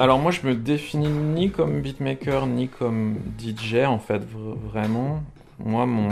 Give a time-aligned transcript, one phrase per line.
[0.00, 5.22] Alors moi je me définis ni comme beatmaker ni comme DJ en fait vraiment.
[5.60, 6.08] Moi mon,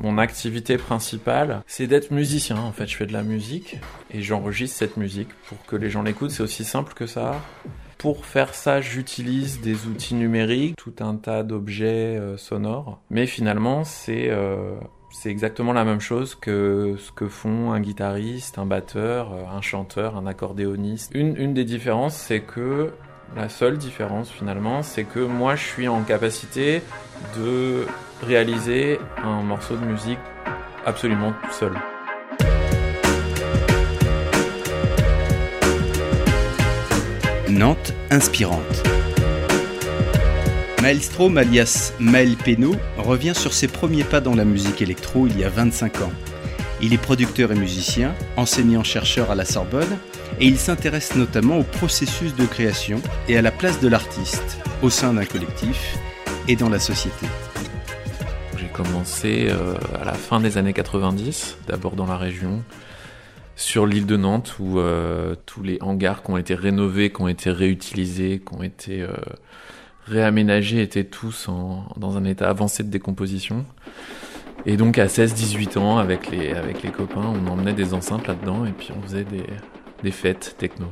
[0.00, 2.86] mon activité principale c'est d'être musicien en fait.
[2.86, 3.76] Je fais de la musique
[4.10, 6.30] et j'enregistre cette musique pour que les gens l'écoutent.
[6.30, 7.42] C'est aussi simple que ça.
[7.98, 13.02] Pour faire ça, j'utilise des outils numériques, tout un tas d'objets euh, sonores.
[13.10, 14.76] Mais finalement, c'est euh,
[15.10, 19.60] c'est exactement la même chose que ce que font un guitariste, un batteur, euh, un
[19.60, 21.12] chanteur, un accordéoniste.
[21.14, 22.92] Une, une des différences, c'est que
[23.34, 26.82] la seule différence finalement, c'est que moi je suis en capacité
[27.36, 27.86] de
[28.22, 30.18] réaliser un morceau de musique
[30.84, 31.72] absolument tout seul.
[37.48, 38.82] Nantes inspirante.
[40.82, 45.44] Maelstrom alias Maël Pénaud revient sur ses premiers pas dans la musique électro il y
[45.44, 46.12] a 25 ans.
[46.82, 49.98] Il est producteur et musicien, enseignant-chercheur à la Sorbonne,
[50.38, 54.90] et il s'intéresse notamment au processus de création et à la place de l'artiste au
[54.90, 55.98] sein d'un collectif
[56.48, 57.26] et dans la société.
[58.58, 62.62] J'ai commencé euh, à la fin des années 90, d'abord dans la région,
[63.56, 67.28] sur l'île de Nantes, où euh, tous les hangars qui ont été rénovés, qui ont
[67.28, 69.12] été réutilisés, qui ont été euh,
[70.06, 71.48] réaménagés étaient tous
[71.96, 73.64] dans un état avancé de décomposition.
[74.66, 78.66] Et donc à 16-18 ans, avec les, avec les copains, on emmenait des enceintes là-dedans
[78.66, 79.44] et puis on faisait des,
[80.02, 80.86] des fêtes techno.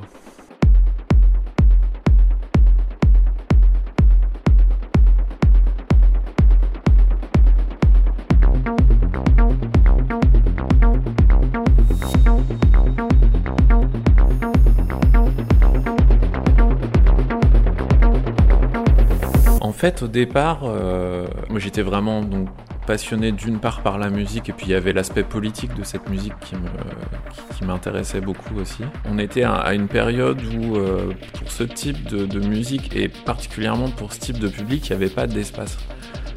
[19.60, 22.48] En fait, au départ, euh, moi j'étais vraiment donc
[22.86, 26.08] passionné d'une part par la musique et puis il y avait l'aspect politique de cette
[26.08, 28.82] musique qui m'intéressait beaucoup aussi.
[29.10, 34.12] On était à, une période où euh, pour ce type de, musique et particulièrement pour
[34.12, 35.78] ce type de public, il n'y avait pas d'espace.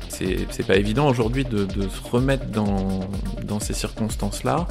[0.09, 3.01] C'est pas évident aujourd'hui de, se remettre dans,
[3.43, 4.67] dans ces circonstances-là,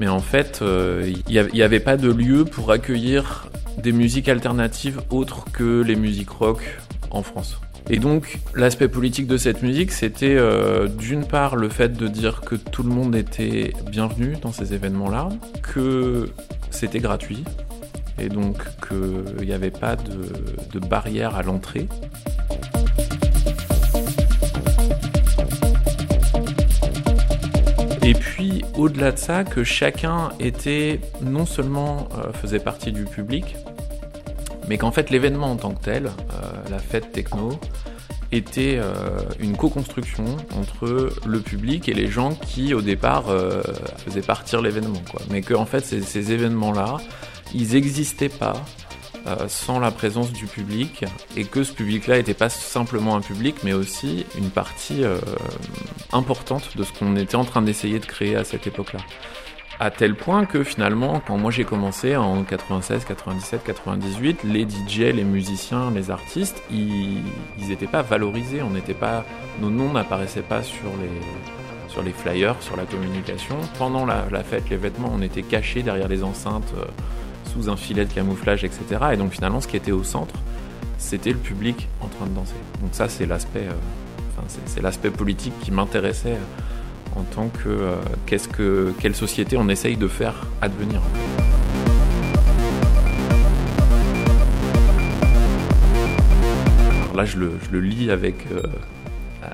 [0.00, 5.00] mais en fait, euh, il n'y avait pas de lieu pour accueillir des musiques alternatives
[5.10, 6.80] autres que les musiques rock
[7.10, 7.60] en France.
[7.94, 12.40] Et donc l'aspect politique de cette musique, c'était euh, d'une part le fait de dire
[12.40, 15.28] que tout le monde était bienvenu dans ces événements-là,
[15.62, 16.30] que
[16.70, 17.44] c'était gratuit,
[18.18, 18.56] et donc
[18.88, 21.86] qu'il n'y avait pas de, barrière à l'entrée.
[28.02, 33.54] Et puis au-delà de ça, que chacun était non seulement euh, faisait partie du public,
[34.66, 36.10] mais qu'en fait l'événement en tant que tel, euh,
[36.70, 37.60] la fête techno,
[38.32, 40.24] était euh, une co-construction
[40.56, 43.62] entre le public et les gens qui au départ euh,
[44.04, 45.02] faisaient partir l'événement.
[45.30, 46.96] Mais que fait ces, ces événements-là,
[47.54, 48.54] ils n'existaient pas
[49.46, 51.04] sans la présence du public
[51.36, 55.04] et que ce public-là n'était pas simplement un public mais aussi une partie
[56.12, 58.98] importante de ce qu'on était en train d'essayer de créer à cette époque-là
[59.82, 65.12] à tel point que finalement, quand moi j'ai commencé en 96, 97, 98, les DJ,
[65.12, 67.20] les musiciens, les artistes, ils
[67.68, 68.62] n'étaient pas valorisés.
[68.62, 69.24] On pas,
[69.60, 73.56] nos noms n'apparaissaient pas sur les, sur les flyers, sur la communication.
[73.76, 76.84] Pendant la, fête, les vêtements, on était cachés derrière les enceintes, euh,
[77.52, 78.84] sous un filet de camouflage, etc.
[79.14, 80.36] Et donc finalement, ce qui était au centre,
[80.96, 82.54] c'était le public en train de danser.
[82.80, 86.34] Donc ça, c'est l'aspect, euh, politique qui m'intéressait.
[86.34, 86.71] Euh,
[87.16, 87.96] en tant que, euh,
[88.26, 91.00] qu'est-ce que quelle société on essaye de faire advenir.
[97.14, 98.62] là, je le, je le, lis avec, euh,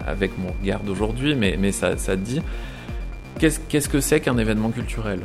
[0.07, 2.41] avec mon regard d'aujourd'hui, mais, mais ça, ça dit
[3.39, 5.21] qu'est-ce qu'est-ce que c'est qu'un événement culturel?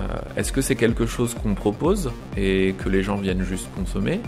[0.00, 4.20] Euh, Est-ce que c'est quelque chose qu'on propose et que les gens viennent juste consommer?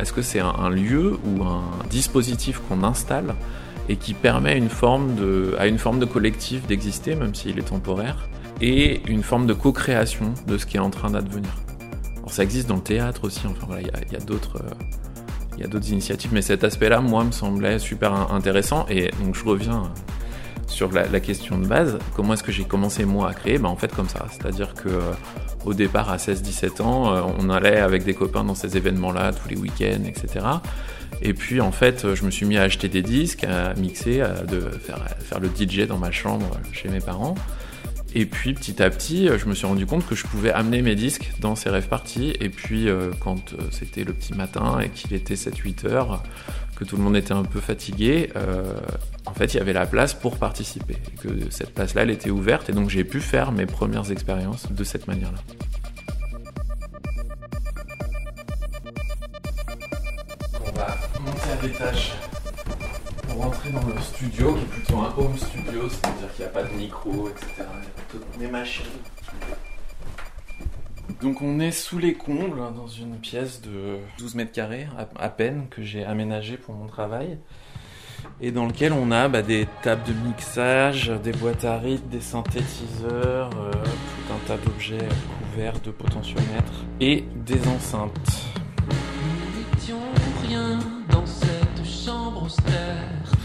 [0.00, 3.34] Est-ce que c'est un, un, lieu ou un dispositif qu'on installe?
[3.88, 7.68] Et qui permet une forme de, à une forme de collectif d'exister, même s'il est
[7.68, 8.28] temporaire,
[8.60, 11.50] et une forme de co-création de ce qui est en train d'advenir.
[12.18, 14.56] Alors ça existe dans le théâtre aussi, enfin voilà, il y a, d'autres...
[14.56, 14.74] Euh,
[15.56, 18.86] il y a d'autres initiatives, mais cet aspect-là, moi, me semblait super intéressant.
[18.88, 19.92] Et donc, je reviens
[20.66, 21.98] sur la, question de base.
[22.16, 23.58] Comment est-ce que j'ai commencé, moi, à créer?
[23.58, 24.26] Ben, En fait, comme ça.
[24.30, 28.76] C'est-à-dire que euh, départ, à 16-17 ans, euh, on allait avec des copains dans ces
[28.76, 30.44] événements-là, tous les week-ends, etc.
[31.22, 34.34] Et puis en fait, je me suis mis à acheter des disques, à mixer, à
[35.20, 37.34] faire, le DJ dans ma chambre chez mes parents.
[38.16, 40.94] Et puis petit à petit, je me suis rendu compte que je pouvais amener mes
[40.94, 42.34] disques dans ces rêves parties.
[42.40, 46.22] Et puis euh, quand euh, c'était le petit matin et qu'il était 7-8 heures,
[46.76, 48.72] que tout le monde était un peu fatigué, euh,
[49.26, 50.96] en fait il y avait la place pour participer.
[51.20, 54.84] Que cette place-là, elle était ouverte et donc j'ai pu faire mes premières expériences de
[54.84, 55.38] cette manière-là.
[63.28, 66.52] Pour rentrer dans le studio, qui est plutôt un home studio, c'est-à-dire qu'il n'y a
[66.52, 67.46] pas de micro, etc.
[67.58, 68.84] Il y a plutôt des machines.
[71.20, 74.86] Donc on est sous les combles hein, dans une pièce de 12 mètres carrés
[75.16, 77.38] à, peine que j'ai aménagée pour mon travail
[78.40, 82.20] et dans lequel on a bah, des tables de mixage, des boîtes à rythme, des
[82.20, 85.08] synthétiseurs, euh, tout un tas d'objets
[85.52, 88.46] couverts de potentiomètres et des enceintes.
[90.48, 90.78] rien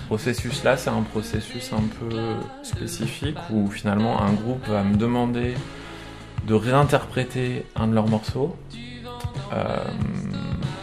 [0.08, 2.18] processus-là, c'est un processus un peu
[2.64, 5.54] spécifique où finalement un groupe va me demander
[6.48, 8.56] de réinterpréter un de leurs morceaux.
[9.54, 9.78] Euh,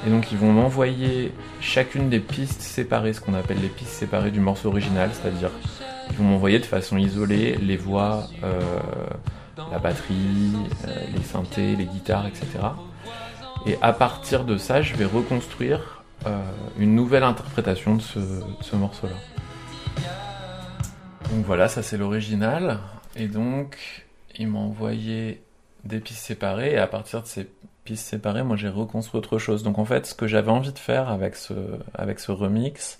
[0.06, 4.30] et donc ils vont m'envoyer chacune des pistes séparées, ce qu'on appelle les pistes séparées
[4.30, 5.50] du morceau original, c'est-à-dire
[6.10, 8.60] ils vont m'envoyer de façon isolée les voix, euh,
[9.72, 10.52] la batterie,
[10.86, 12.46] euh, les synthés, les guitares, etc.
[13.66, 15.95] Et à partir de ça, je vais reconstruire
[16.78, 19.14] une nouvelle interprétation de ce, morceau-là.
[21.30, 22.78] Donc voilà, ça c'est l'original.
[23.14, 25.42] Et donc, il m'a envoyé
[25.84, 27.48] des pistes séparées et à partir de ces
[27.84, 29.62] pistes séparées, moi j'ai reconstruit autre chose.
[29.62, 31.54] Donc en fait, ce que j'avais envie de faire avec ce,
[31.94, 32.98] avec ce remix,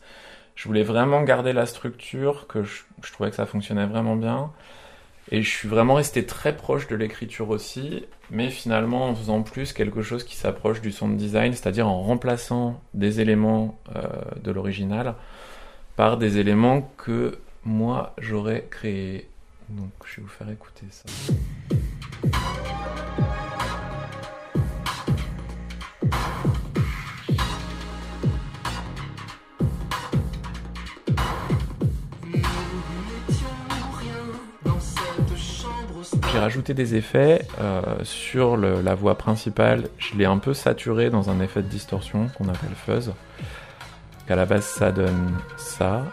[0.54, 2.82] je voulais vraiment garder la structure, que je,
[3.12, 4.50] trouvais que ça fonctionnait vraiment bien.
[5.30, 9.72] Et je suis vraiment resté très proche de l'écriture aussi, mais finalement en faisant plus
[9.72, 14.02] quelque chose qui s'approche du sound design, c'est-à-dire en remplaçant des éléments euh,
[14.42, 15.14] de l'original
[15.96, 19.28] par des éléments que moi j'aurais créés.
[19.68, 21.04] Donc je vais vous faire écouter ça.
[36.46, 39.88] J'ai rajouté des effets euh, sur la voix principale.
[39.98, 43.12] Je l'ai un peu saturé dans un effet de distorsion qu'on appelle fuzz.
[44.28, 46.04] À la base, ça donne ça.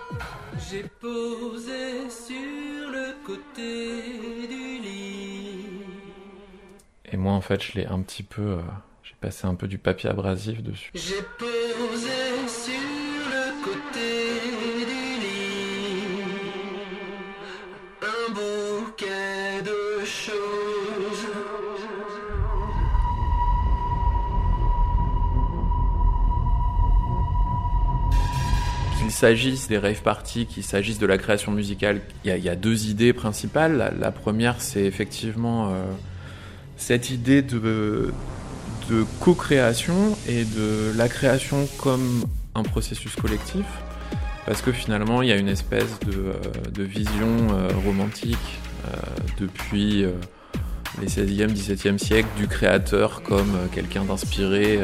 [0.72, 4.02] J'ai posé sur le côté
[4.48, 5.68] du lit.
[7.12, 8.42] Et moi, en fait, je l'ai un petit peu.
[8.42, 8.62] Euh,
[9.04, 10.90] j'ai passé un peu du papier abrasif dessus.
[10.96, 11.54] J'ai posé
[28.98, 32.88] Qu'il s'agisse des rave parties, qu'il s'agisse de la création musicale, il y, a deux
[32.88, 33.96] idées principales.
[33.98, 35.86] La, première, c'est effectivement euh,
[36.76, 38.12] cette idée de,
[39.22, 43.66] co-création et de la création comme un processus collectif,
[44.46, 48.60] parce que finalement il y a une espèce de, euh, vision euh, romantique
[49.40, 50.06] depuis
[51.02, 54.80] les 16e, 17e siècles du créateur comme quelqu'un d'inspiré,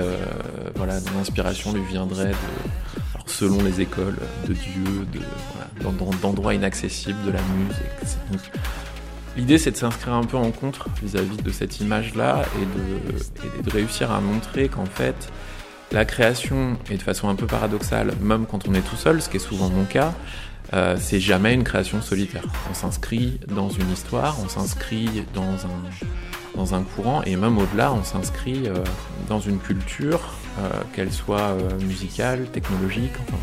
[0.75, 2.31] voilà, l'inspiration lui viendrait
[3.29, 4.17] selon les écoles
[4.47, 8.51] de Dieu, de, d'endroits inaccessibles, de la musique.
[9.37, 14.11] L'idée, c'est de s'inscrire un peu en contre vis-à-vis de cette image-là et de, réussir
[14.11, 15.31] à montrer qu'en fait,
[15.91, 19.29] la création, et de façon un peu paradoxale, même quand on est tout seul, ce
[19.29, 20.13] qui est souvent mon cas,
[20.73, 22.43] euh, c'est jamais une création solitaire.
[22.69, 28.67] On s'inscrit dans une histoire, on s'inscrit dans un, courant, et même au-delà, on s'inscrit
[28.67, 28.75] euh,
[29.27, 30.19] dans une culture,
[30.59, 33.37] euh, qu'elle soit musicale, technologique, enfin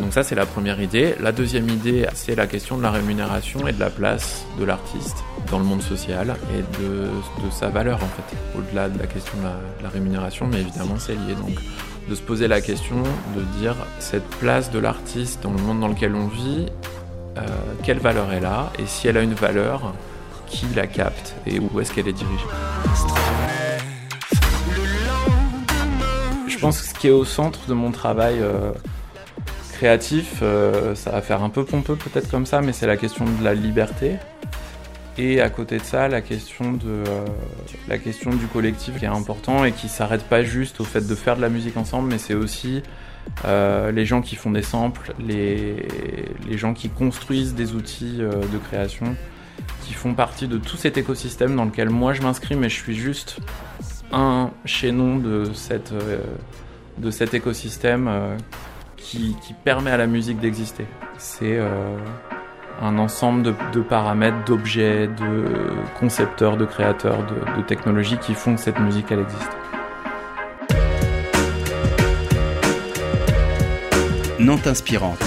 [0.00, 1.16] donc ça c'est la première idée.
[1.20, 5.24] La deuxième idée c'est la question de la rémunération et de la place de l'artiste
[5.50, 7.08] dans le monde social et de,
[7.50, 11.34] sa valeur en fait, au-delà de la question de la, rémunération, mais évidemment c'est lié.
[12.08, 13.02] De se poser la question
[13.36, 16.66] de dire cette place de l'artiste dans le monde dans lequel on vit,
[17.36, 17.40] euh,
[17.82, 19.94] quelle valeur elle a et si elle a une valeur,
[20.46, 22.44] qui la capte et où est-ce qu'elle est dirigée?
[26.48, 28.70] Je pense que ce qui est au centre de mon travail euh,
[29.72, 33.24] créatif, euh, ça va faire un peu pompeux peut-être comme ça, mais c'est la question
[33.24, 34.16] de la liberté.
[35.16, 37.24] Et à côté de ça, la question, de, euh,
[37.88, 41.14] la question du collectif qui est important et qui s'arrête pas juste au fait de
[41.14, 42.82] faire de la musique ensemble, mais c'est aussi
[43.44, 45.86] euh, les gens qui font des samples, les,
[46.48, 49.14] les gens qui construisent des outils de création,
[49.84, 52.96] qui font partie de tout cet écosystème dans lequel moi je m'inscris, mais je suis
[52.96, 53.38] juste
[54.12, 55.94] un chaînon de, cette,
[56.98, 58.36] de cet écosystème
[59.04, 60.86] qui, permet à la musique d'exister.
[61.18, 61.96] C'est euh,
[62.80, 65.44] un ensemble de, paramètres, d'objets, de
[65.98, 67.24] concepteurs, de créateurs,
[67.56, 69.50] de, technologies qui font que cette musique elle existe.
[74.38, 75.24] Nantes Inspirante,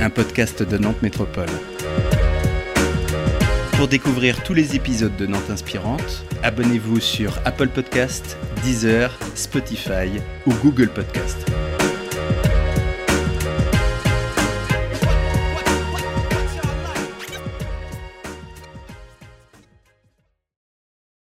[0.00, 1.46] un podcast de Nantes Métropole.
[3.76, 10.52] Pour découvrir tous les épisodes de Nantes Inspirante, abonnez-vous sur Apple Podcast, Deezer, Spotify ou
[10.62, 11.50] Google Podcast.